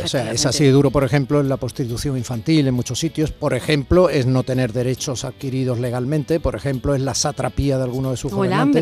O 0.03 0.07
sea, 0.07 0.31
es 0.31 0.45
así 0.45 0.63
de 0.63 0.71
duro, 0.71 0.89
por 0.91 1.03
ejemplo, 1.03 1.39
en 1.39 1.47
la 1.49 1.57
prostitución 1.57 2.17
infantil 2.17 2.67
en 2.67 2.73
muchos 2.73 2.97
sitios. 2.99 3.31
Por 3.31 3.53
ejemplo, 3.53 4.09
es 4.09 4.25
no 4.25 4.41
tener 4.43 4.73
derechos 4.73 5.23
adquiridos 5.25 5.79
legalmente. 5.79 6.39
Por 6.39 6.55
ejemplo, 6.55 6.95
es 6.95 7.01
la 7.01 7.13
satrapía 7.13 7.77
de 7.77 7.83
algunos 7.83 8.11
de 8.11 8.17
sus 8.17 8.31
tan 8.31 8.73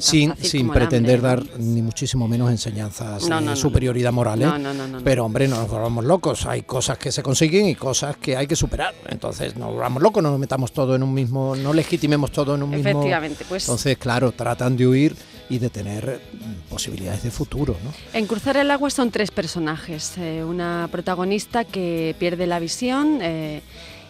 sin 0.00 0.34
sin 0.36 0.70
pretender 0.70 1.20
dar 1.20 1.44
ni 1.58 1.82
muchísimo 1.82 2.26
menos 2.28 2.50
enseñanzas 2.50 3.28
No, 3.28 3.36
de 3.36 3.42
no, 3.44 3.50
no, 3.52 3.56
superioridad 3.56 4.12
moral. 4.12 4.42
¿eh? 4.42 4.46
No, 4.46 4.58
no, 4.58 4.74
no, 4.74 4.86
no, 4.88 4.98
no. 4.98 5.04
Pero, 5.04 5.24
hombre, 5.24 5.46
no 5.48 5.56
nos 5.56 5.70
volvamos 5.70 6.04
locos. 6.04 6.46
Hay 6.46 6.62
cosas 6.62 6.98
que 6.98 7.12
se 7.12 7.22
consiguen 7.22 7.68
y 7.68 7.74
cosas 7.74 8.16
que 8.16 8.36
hay 8.36 8.46
que 8.46 8.56
superar. 8.56 8.94
Entonces, 9.08 9.54
no 9.56 9.66
nos 9.66 9.74
volvamos 9.74 10.02
locos, 10.02 10.07
no 10.16 10.30
nos 10.30 10.38
metamos 10.38 10.72
todo 10.72 10.94
en 10.96 11.02
un 11.02 11.12
mismo, 11.14 11.54
no 11.56 11.72
legitimemos 11.72 12.32
todo 12.32 12.54
en 12.54 12.62
un 12.62 12.70
mismo. 12.70 12.88
Efectivamente, 12.90 13.44
pues- 13.48 13.64
Entonces, 13.64 13.96
claro, 13.98 14.32
tratan 14.32 14.76
de 14.76 14.86
huir 14.86 15.14
y 15.50 15.58
de 15.58 15.70
tener 15.70 16.20
mm, 16.32 16.68
posibilidades 16.70 17.22
de 17.22 17.30
futuro, 17.30 17.76
¿no? 17.84 17.92
En 18.12 18.26
Cruzar 18.26 18.56
el 18.56 18.70
Agua 18.70 18.90
son 18.90 19.10
tres 19.10 19.30
personajes. 19.30 20.14
eh, 20.18 20.42
una 20.44 20.88
protagonista 20.90 21.64
que 21.64 22.14
pierde 22.18 22.46
la 22.46 22.58
visión 22.58 23.18
eh, 23.22 23.62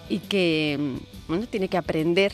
y 0.08 0.18
que 0.20 0.76
mm, 0.78 0.96
bueno, 1.28 1.46
tiene 1.46 1.68
que 1.68 1.76
aprender 1.76 2.32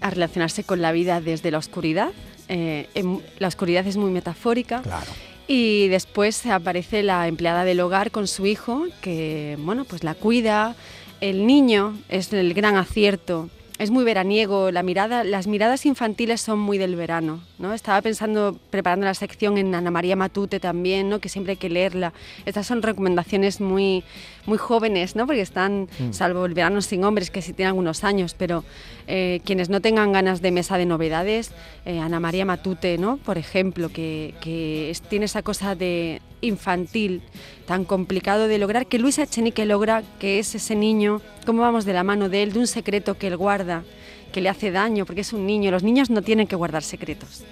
a 0.00 0.10
relacionarse 0.10 0.64
con 0.64 0.80
la 0.80 0.92
vida 0.92 1.20
desde 1.20 1.50
la 1.50 1.58
oscuridad. 1.58 2.10
Eh, 2.48 2.88
em- 2.94 3.20
la 3.38 3.48
oscuridad 3.48 3.86
es 3.86 3.96
muy 3.96 4.10
metafórica. 4.10 4.80
Claro. 4.82 5.10
Y 5.50 5.88
después 5.88 6.44
aparece 6.46 7.02
la 7.02 7.26
empleada 7.26 7.64
del 7.64 7.80
hogar 7.80 8.10
con 8.10 8.26
su 8.28 8.46
hijo, 8.46 8.84
que 9.00 9.56
bueno, 9.60 9.84
pues 9.84 10.04
la 10.04 10.14
cuida. 10.14 10.76
El 11.20 11.46
niño 11.46 11.98
es 12.08 12.32
el 12.32 12.54
gran 12.54 12.76
acierto. 12.76 13.50
Es 13.78 13.92
muy 13.92 14.02
veraniego, 14.02 14.72
la 14.72 14.82
mirada, 14.82 15.22
las 15.22 15.46
miradas 15.46 15.86
infantiles 15.86 16.40
son 16.40 16.58
muy 16.58 16.78
del 16.78 16.96
verano, 16.96 17.40
¿no? 17.60 17.74
Estaba 17.74 18.02
pensando, 18.02 18.58
preparando 18.70 19.06
la 19.06 19.14
sección 19.14 19.56
en 19.56 19.72
Ana 19.72 19.92
María 19.92 20.16
Matute 20.16 20.58
también, 20.58 21.08
¿no? 21.08 21.20
Que 21.20 21.28
siempre 21.28 21.52
hay 21.52 21.56
que 21.58 21.68
leerla. 21.68 22.12
Estas 22.44 22.66
son 22.66 22.82
recomendaciones 22.82 23.60
muy, 23.60 24.02
muy 24.46 24.58
jóvenes, 24.58 25.14
¿no? 25.14 25.26
Porque 25.26 25.42
están, 25.42 25.88
salvo 26.10 26.44
el 26.44 26.54
verano 26.54 26.82
sin 26.82 27.04
hombres, 27.04 27.30
que 27.30 27.40
sí 27.40 27.52
tiene 27.52 27.68
algunos 27.68 28.02
años, 28.02 28.34
pero 28.36 28.64
eh, 29.06 29.40
quienes 29.44 29.68
no 29.68 29.80
tengan 29.80 30.10
ganas 30.10 30.42
de 30.42 30.50
mesa 30.50 30.76
de 30.76 30.86
novedades, 30.86 31.52
eh, 31.84 32.00
Ana 32.00 32.18
María 32.18 32.44
Matute, 32.44 32.98
¿no? 32.98 33.18
Por 33.18 33.38
ejemplo, 33.38 33.90
que, 33.90 34.34
que 34.40 34.92
tiene 35.08 35.26
esa 35.26 35.42
cosa 35.42 35.76
de 35.76 36.20
infantil 36.40 37.22
tan 37.66 37.84
complicado 37.84 38.48
de 38.48 38.58
lograr, 38.58 38.86
que 38.86 38.98
Luis 38.98 39.18
Echenique 39.18 39.64
logra, 39.64 40.02
que 40.18 40.38
es 40.38 40.54
ese 40.54 40.74
niño, 40.74 41.20
cómo 41.44 41.62
vamos 41.62 41.84
de 41.84 41.92
la 41.92 42.04
mano 42.04 42.28
de 42.28 42.42
él, 42.42 42.52
de 42.52 42.60
un 42.60 42.66
secreto 42.66 43.18
que 43.18 43.26
él 43.26 43.36
guarda, 43.36 43.84
que 44.32 44.40
le 44.40 44.48
hace 44.48 44.70
daño, 44.70 45.06
porque 45.06 45.22
es 45.22 45.32
un 45.32 45.46
niño. 45.46 45.70
Los 45.70 45.82
niños 45.82 46.10
no 46.10 46.22
tienen 46.22 46.46
que 46.46 46.56
guardar 46.56 46.82
secretos, 46.82 47.42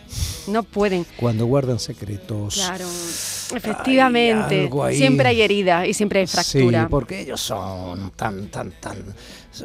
no 0.48 0.62
pueden. 0.62 1.06
Cuando 1.16 1.46
guardan 1.46 1.78
secretos. 1.78 2.54
Claro, 2.54 2.86
efectivamente. 3.54 4.70
Siempre 4.92 5.28
hay 5.28 5.42
herida 5.42 5.86
y 5.86 5.94
siempre 5.94 6.20
hay 6.20 6.26
fractura. 6.26 6.82
Sí, 6.82 6.88
porque 6.90 7.20
ellos 7.20 7.40
son 7.40 8.10
tan, 8.12 8.48
tan, 8.48 8.72
tan. 8.72 8.96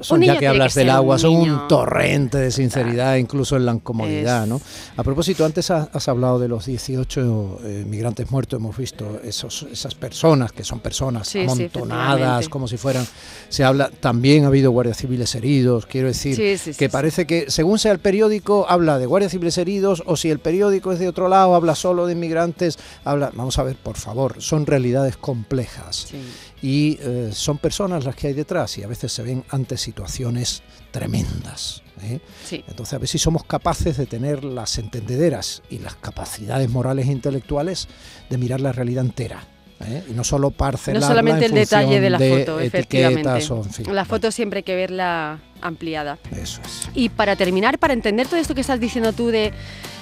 Son, 0.01 0.21
ya 0.21 0.37
que 0.37 0.47
hablas 0.47 0.73
que 0.73 0.79
del 0.81 0.89
agua, 0.89 1.17
son 1.19 1.35
un 1.35 1.67
torrente 1.67 2.37
de 2.37 2.51
sinceridad, 2.51 3.15
incluso 3.17 3.55
en 3.57 3.65
la 3.65 3.73
incomodidad, 3.73 4.43
Es- 4.43 4.49
¿no? 4.49 4.61
A 4.97 5.03
propósito, 5.03 5.43
antes 5.45 5.69
ha- 5.71 5.89
has 5.91 6.07
hablado 6.07 6.39
de 6.39 6.47
los 6.47 6.65
18 6.65 7.59
eh, 7.63 7.83
migrantes 7.87 8.31
muertos, 8.31 8.57
hemos 8.59 8.77
visto 8.77 9.19
esos, 9.23 9.63
esas 9.71 9.95
personas, 9.95 10.51
que 10.51 10.63
son 10.63 10.79
personas 10.79 11.27
Sí, 11.27 11.39
amontonadas, 11.41 12.49
como 12.49 12.67
si 12.67 12.77
fueran. 12.77 13.05
Se 13.49 13.63
habla, 13.63 13.89
también 13.99 14.43
ha 14.45 14.47
habido 14.47 14.71
guardias 14.71 14.97
civiles 14.97 15.33
heridos, 15.35 15.85
quiero 15.85 16.07
decir, 16.07 16.35
Sí, 16.57 16.73
que 16.73 16.89
parece 16.89 17.25
que 17.27 17.49
según 17.49 17.79
sea 17.79 17.91
el 17.91 17.99
periódico, 17.99 18.65
habla 18.69 18.97
de 18.99 19.05
guardias 19.05 19.31
civiles 19.31 19.57
heridos, 19.57 20.03
o 20.05 20.15
si 20.15 20.29
el 20.29 20.39
periódico 20.39 20.91
es 20.91 20.99
de 20.99 21.07
otro 21.07 21.27
lado, 21.27 21.55
habla 21.55 21.75
solo 21.75 22.05
de 22.05 22.13
inmigrantes, 22.13 22.77
habla. 23.03 23.31
Vamos 23.33 23.57
a 23.59 23.63
ver, 23.63 23.75
por 23.75 23.97
favor, 23.97 24.35
son 24.41 24.65
realidades 24.65 25.17
complejas 25.17 26.07
Sí. 26.09 26.17
Y 26.61 26.97
eh, 27.01 27.29
son 27.33 27.57
personas 27.57 28.05
las 28.05 28.15
que 28.15 28.27
hay 28.27 28.33
detrás 28.33 28.77
y 28.77 28.83
a 28.83 28.87
veces 28.87 29.11
se 29.11 29.23
ven 29.23 29.43
ante 29.49 29.77
situaciones 29.77 30.61
tremendas. 30.91 31.81
¿eh? 32.03 32.19
Sí. 32.45 32.63
Entonces 32.67 32.93
a 32.93 32.97
ver 32.99 33.07
si 33.07 33.17
somos 33.17 33.43
capaces 33.45 33.97
de 33.97 34.05
tener 34.05 34.43
las 34.43 34.77
entendederas 34.77 35.63
y 35.69 35.79
las 35.79 35.95
capacidades 35.95 36.69
morales 36.69 37.07
e 37.07 37.11
intelectuales 37.11 37.87
de 38.29 38.37
mirar 38.37 38.61
la 38.61 38.71
realidad 38.71 39.05
entera. 39.05 39.47
¿Eh? 39.85 40.03
Y 40.09 40.13
no 40.13 40.23
solo 40.23 40.51
parcelarla 40.51 41.07
No 41.07 41.11
solamente 41.11 41.45
en 41.45 41.51
el 41.51 41.57
detalle 41.59 41.99
de 41.99 42.09
la 42.09 42.17
de 42.17 42.39
foto, 42.39 42.59
efectivamente. 42.59 43.29
etiquetas 43.29 43.51
o, 43.51 43.57
en 43.63 43.71
fin, 43.71 43.85
la 43.87 43.91
bueno, 43.91 44.05
foto 44.05 44.31
siempre 44.31 44.59
hay 44.59 44.63
que 44.63 44.75
verla 44.75 45.39
ampliada. 45.61 46.17
Eso 46.31 46.59
es. 46.65 46.89
Y 46.95 47.09
para 47.09 47.35
terminar, 47.35 47.77
para 47.77 47.93
entender 47.93 48.27
todo 48.27 48.39
esto 48.39 48.55
que 48.55 48.61
estás 48.61 48.79
diciendo 48.79 49.13
tú 49.13 49.27
de 49.27 49.53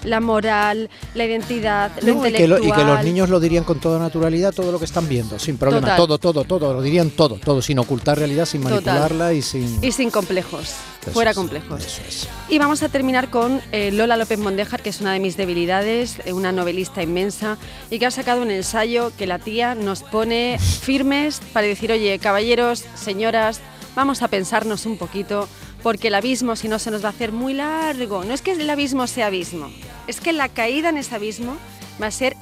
la 0.05 0.21
moral, 0.21 0.89
la 1.13 1.25
identidad, 1.25 1.91
lo 2.01 2.15
No, 2.15 2.27
y, 2.27 2.31
que 2.31 2.47
lo- 2.47 2.55
intelectual... 2.57 2.63
y 2.63 2.71
que 2.81 2.85
los 2.95 3.03
niños 3.03 3.29
lo 3.29 3.39
dirían 3.41 3.65
con 3.65 3.79
toda 3.79 3.99
naturalidad 3.99 4.53
todo 4.53 4.71
lo 4.71 4.79
que 4.79 4.85
están 4.85 5.09
viendo, 5.09 5.37
sin 5.37 5.57
problema. 5.57 5.81
Total. 5.81 5.97
Todo, 5.97 6.17
todo, 6.17 6.43
todo, 6.45 6.73
lo 6.73 6.81
dirían 6.81 7.09
todo, 7.09 7.35
todo, 7.35 7.61
sin 7.61 7.77
ocultar 7.79 8.17
realidad, 8.17 8.45
sin 8.45 8.61
Total. 8.61 8.75
manipularla 8.85 9.33
y 9.33 9.41
sin... 9.41 9.83
Y 9.83 9.91
sin 9.91 10.09
complejos, 10.11 10.75
Eso 11.09 11.13
fuera 11.13 11.33
complejos. 11.33 11.85
Eso 11.85 12.01
es. 12.07 12.27
Y 12.49 12.57
vamos 12.59 12.83
a 12.83 12.89
terminar 12.89 13.29
con 13.29 13.61
eh, 13.71 13.91
Lola 13.91 14.17
López 14.17 14.39
Mondejar, 14.39 14.81
que 14.81 14.89
es 14.89 15.01
una 15.01 15.13
de 15.13 15.19
mis 15.19 15.37
debilidades, 15.37 16.17
eh, 16.25 16.33
una 16.33 16.51
novelista 16.51 17.03
inmensa, 17.03 17.57
y 17.89 17.99
que 17.99 18.05
ha 18.05 18.11
sacado 18.11 18.41
un 18.41 18.51
ensayo 18.51 19.11
que 19.17 19.27
la 19.27 19.39
tía 19.39 19.75
nos 19.75 20.03
pone 20.03 20.57
firmes 20.59 21.41
para 21.53 21.67
decir, 21.67 21.91
oye, 21.91 22.17
caballeros, 22.19 22.85
señoras, 22.95 23.59
vamos 23.95 24.21
a 24.21 24.27
pensarnos 24.27 24.85
un 24.85 24.97
poquito, 24.97 25.47
porque 25.83 26.09
el 26.09 26.15
abismo, 26.15 26.55
si 26.55 26.67
no, 26.67 26.79
se 26.79 26.91
nos 26.91 27.03
va 27.03 27.07
a 27.07 27.11
hacer 27.11 27.31
muy 27.31 27.53
largo. 27.53 28.23
No 28.23 28.33
es 28.33 28.41
que 28.41 28.51
el 28.51 28.69
abismo 28.69 29.07
sea 29.07 29.27
abismo, 29.27 29.69
es 30.07 30.19
que 30.19 30.33
la 30.33 30.49
caída 30.49 30.89
en 30.89 30.97
ese 30.97 31.15
abismo 31.15 31.57
va 32.01 32.07
a 32.07 32.11
ser 32.11 32.35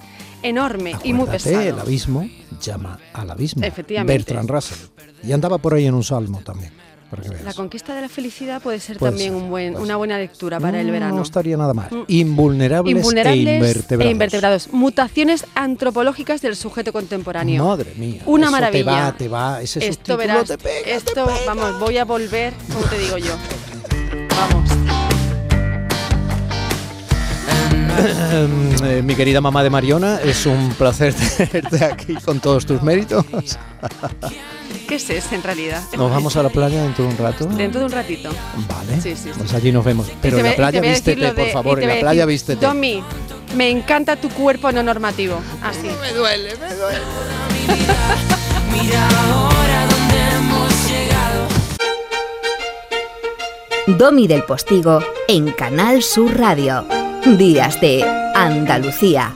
enorme 0.44 0.96
y 1.04 1.14
muy 1.14 1.28
pesado. 1.28 1.62
el 1.62 1.80
abismo 1.80 2.30
llama 2.62 3.00
al 3.14 3.32
abismo. 3.32 3.64
Efectivamente. 3.64 4.14
Bertrand 4.14 4.50
Russell. 4.50 4.78
Y 5.24 5.32
andaba 5.32 5.58
por 5.58 5.74
ahí 5.74 5.86
en 5.86 5.96
un 5.96 6.04
salmo 6.04 6.42
también, 6.44 6.72
para 7.10 7.24
que 7.24 7.30
veas. 7.30 7.44
La 7.44 7.54
conquista 7.54 7.96
de 7.96 8.02
la 8.02 8.10
felicidad 8.10 8.62
puede 8.62 8.80
ser 8.80 8.98
Puede 8.98 9.12
también 9.12 9.34
ser, 9.34 9.42
un 9.42 9.50
buen, 9.50 9.74
puede 9.74 9.86
una 9.86 9.96
buena 9.96 10.18
lectura 10.18 10.60
para 10.60 10.80
el 10.82 10.88
Mm, 10.88 10.92
verano. 10.92 11.16
No 11.16 11.22
estaría 11.22 11.58
nada 11.58 11.74
mal. 11.74 11.88
Mm. 11.92 12.04
Invulnerables, 12.08 12.96
Invulnerables 12.96 13.48
e 13.48 13.56
invertebrados. 13.56 14.08
e 14.08 14.12
invertebrados. 14.12 14.74
Mutaciones 14.74 15.46
antropológicos 15.56 16.42
del 16.42 16.56
sujeto 16.56 16.92
contemporáneo. 16.94 17.64
Madre 17.66 17.94
mía. 17.98 18.22
Una 18.26 18.44
eso 18.48 18.52
maravilla. 18.52 18.84
Te 18.84 19.02
va, 19.02 19.18
te 19.18 19.28
va. 19.28 19.62
Ese 19.62 19.88
Esto 19.88 20.18
verás, 20.18 20.46
te 20.48 20.58
pega, 20.58 20.84
te 20.86 20.94
esto, 20.96 21.26
pega. 21.26 21.38
vamos, 21.48 21.80
voy 21.80 21.98
a 21.98 22.06
volver, 22.06 22.54
como 22.74 22.86
te 22.86 22.98
digo 23.00 23.18
yo. 23.18 23.34
Vamos. 24.30 24.70
Eh, 28.84 29.02
mi 29.04 29.16
querida 29.16 29.42
mamá 29.42 29.64
de 29.64 29.70
Mariona, 29.72 30.20
es 30.22 30.46
un 30.46 30.70
placer 30.78 31.14
tenerte 31.38 31.84
aquí 31.84 32.14
con 32.16 32.40
todos 32.40 32.66
tus 32.66 32.82
méritos. 32.84 33.26
¿Qué 34.88 34.96
es 34.96 35.10
ese 35.10 35.36
en 35.36 35.44
realidad? 35.44 35.84
Nos 35.98 36.10
vamos 36.10 36.38
a 36.38 36.44
la 36.44 36.50
playa 36.50 36.82
dentro 36.82 37.04
de 37.04 37.12
un 37.12 37.18
rato. 37.18 37.46
Dentro 37.46 37.82
de 37.82 37.86
un 37.88 37.92
ratito. 37.92 38.30
Vale. 38.70 39.02
Sí, 39.02 39.16
sí, 39.16 39.24
sí. 39.26 39.30
Pues 39.38 39.54
allí 39.54 39.72
nos 39.72 39.84
vemos. 39.84 40.08
Pero 40.22 40.38
en 40.38 40.46
la 40.46 40.56
playa 40.56 40.80
vístete, 40.80 41.34
por 41.34 41.50
favor. 41.50 41.84
En 41.84 41.90
la 41.90 42.00
playa 42.00 42.26
decir, 42.26 42.34
vístete. 42.34 42.66
Domi, 42.66 43.04
me 43.56 43.70
encanta 43.70 44.16
tu 44.16 44.30
cuerpo 44.30 44.72
no 44.72 44.82
normativo. 44.84 45.40
Así. 45.62 45.88
Me 46.02 46.14
duele, 46.14 46.56
me 46.56 46.74
duele. 46.74 47.02
Domi 53.88 54.28
del 54.28 54.44
Postigo 54.44 55.00
en 55.28 55.52
Canal 55.52 56.02
Sur 56.02 56.38
Radio. 56.38 56.86
Días 57.38 57.80
de 57.82 58.04
Andalucía. 58.36 59.34